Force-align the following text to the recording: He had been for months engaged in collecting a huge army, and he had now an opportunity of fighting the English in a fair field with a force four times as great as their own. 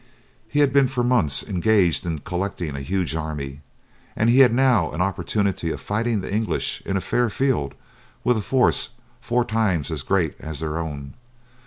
He 0.47 0.61
had 0.61 0.73
been 0.73 0.87
for 0.87 1.03
months 1.03 1.43
engaged 1.43 2.07
in 2.07 2.17
collecting 2.25 2.75
a 2.75 2.79
huge 2.81 3.13
army, 3.15 3.61
and 4.15 4.31
he 4.31 4.39
had 4.39 4.51
now 4.51 4.89
an 4.89 4.99
opportunity 4.99 5.69
of 5.69 5.79
fighting 5.79 6.21
the 6.21 6.33
English 6.33 6.81
in 6.87 6.97
a 6.97 7.01
fair 7.01 7.29
field 7.29 7.75
with 8.23 8.35
a 8.35 8.41
force 8.41 8.95
four 9.19 9.45
times 9.45 9.91
as 9.91 10.01
great 10.01 10.33
as 10.39 10.59
their 10.59 10.79
own. 10.79 11.13